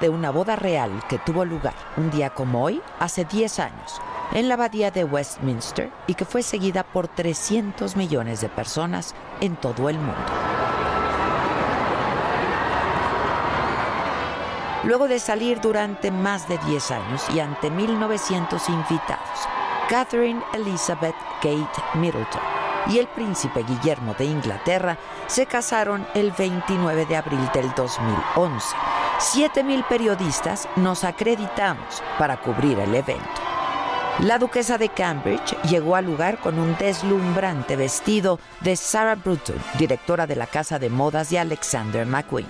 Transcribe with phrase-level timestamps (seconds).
[0.00, 4.00] De una boda real que tuvo lugar un día como hoy, hace 10 años,
[4.32, 9.56] en la abadía de Westminster y que fue seguida por 300 millones de personas en
[9.56, 10.14] todo el mundo.
[14.84, 19.48] Luego de salir durante más de 10 años y ante 1900 invitados,
[19.88, 22.40] Catherine Elizabeth Kate Middleton
[22.88, 28.99] y el príncipe Guillermo de Inglaterra se casaron el 29 de abril del 2011.
[29.20, 33.20] 7.000 periodistas nos acreditamos para cubrir el evento.
[34.20, 40.26] La duquesa de Cambridge llegó al lugar con un deslumbrante vestido de Sarah Bruton, directora
[40.26, 42.46] de la casa de modas de Alexander McQueen,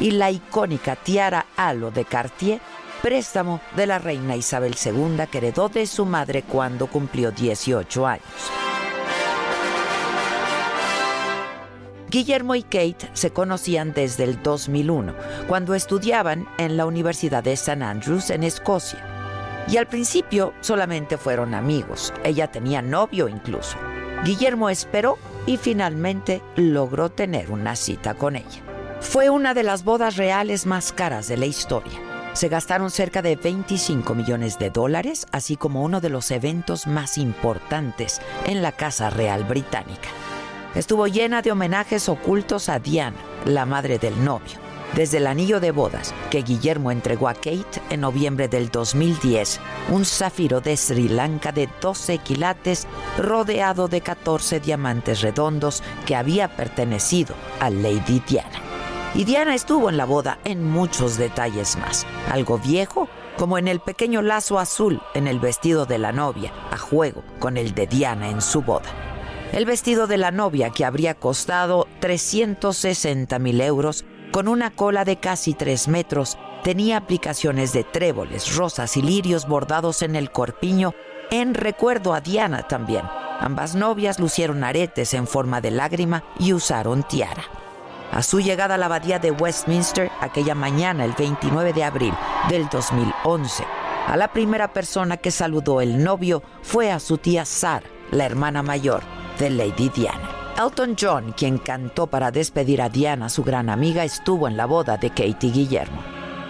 [0.00, 2.58] y la icónica tiara halo de Cartier,
[3.02, 8.63] préstamo de la reina Isabel II que heredó de su madre cuando cumplió 18 años.
[12.14, 15.16] Guillermo y Kate se conocían desde el 2001,
[15.48, 17.82] cuando estudiaban en la Universidad de St.
[17.82, 19.04] Andrews en Escocia.
[19.66, 22.14] Y al principio solamente fueron amigos.
[22.22, 23.76] Ella tenía novio incluso.
[24.24, 28.62] Guillermo esperó y finalmente logró tener una cita con ella.
[29.00, 31.98] Fue una de las bodas reales más caras de la historia.
[32.32, 37.18] Se gastaron cerca de 25 millones de dólares, así como uno de los eventos más
[37.18, 40.10] importantes en la Casa Real Británica
[40.74, 44.64] estuvo llena de homenajes ocultos a Diana, la madre del novio.
[44.94, 50.04] Desde el anillo de bodas que Guillermo entregó a Kate en noviembre del 2010, un
[50.04, 52.86] zafiro de Sri Lanka de 12 quilates
[53.18, 58.60] rodeado de 14 diamantes redondos que había pertenecido a Lady Diana.
[59.16, 62.06] Y Diana estuvo en la boda en muchos detalles más.
[62.30, 66.78] Algo viejo, como en el pequeño lazo azul en el vestido de la novia, a
[66.78, 69.13] juego con el de Diana en su boda.
[69.54, 75.20] El vestido de la novia, que habría costado 360 mil euros, con una cola de
[75.20, 80.92] casi 3 metros, tenía aplicaciones de tréboles, rosas y lirios bordados en el corpiño,
[81.30, 83.04] en recuerdo a Diana también.
[83.38, 87.44] Ambas novias lucieron aretes en forma de lágrima y usaron tiara.
[88.10, 92.14] A su llegada a la abadía de Westminster, aquella mañana, el 29 de abril
[92.48, 93.64] del 2011,
[94.08, 98.60] a la primera persona que saludó el novio fue a su tía Sara, la hermana
[98.60, 99.04] mayor
[99.38, 100.30] de Lady Diana.
[100.56, 104.96] Elton John, quien cantó para despedir a Diana, su gran amiga, estuvo en la boda
[104.96, 106.00] de Katie Guillermo.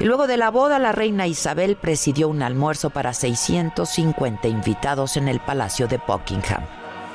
[0.00, 5.28] Y luego de la boda, la reina Isabel presidió un almuerzo para 650 invitados en
[5.28, 6.62] el Palacio de Buckingham.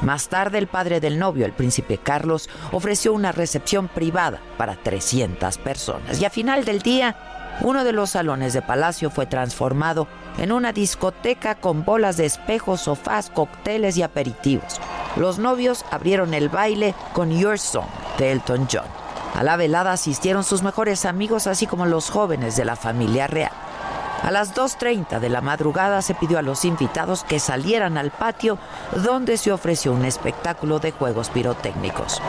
[0.02, 5.58] Más tarde, el padre del novio, el príncipe Carlos, ofreció una recepción privada para 300
[5.58, 6.22] personas.
[6.22, 7.16] Y a final del día,
[7.62, 10.08] uno de los salones de palacio fue transformado
[10.38, 14.80] en una discoteca con bolas de espejos, sofás, cócteles y aperitivos.
[15.18, 17.88] Los novios abrieron el baile con Your Song
[18.20, 18.86] de Elton John.
[19.34, 23.52] A la velada asistieron sus mejores amigos así como los jóvenes de la familia real.
[24.24, 28.58] A las 2.30 de la madrugada se pidió a los invitados que salieran al patio
[28.96, 32.22] donde se ofreció un espectáculo de juegos pirotécnicos.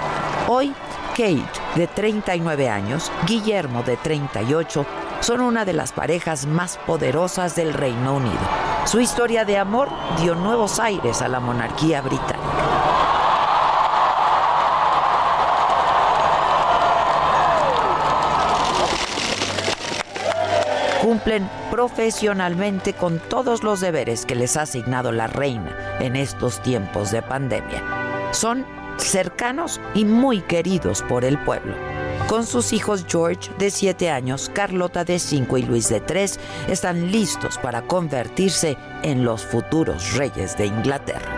[0.48, 0.74] Hoy,
[1.10, 1.44] Kate,
[1.76, 4.86] de 39 años, Guillermo, de 38,
[5.20, 8.38] son una de las parejas más poderosas del Reino Unido.
[8.84, 9.88] Su historia de amor
[10.20, 12.37] dio nuevos aires a la monarquía británica.
[21.02, 27.12] Cumplen profesionalmente con todos los deberes que les ha asignado la reina en estos tiempos
[27.12, 27.82] de pandemia.
[28.32, 28.66] Son
[28.96, 31.74] cercanos y muy queridos por el pueblo.
[32.26, 37.12] Con sus hijos George de 7 años, Carlota de 5 y Luis de 3 están
[37.12, 41.37] listos para convertirse en los futuros reyes de Inglaterra.